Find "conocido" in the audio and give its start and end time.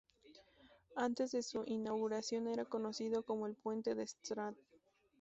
2.65-3.21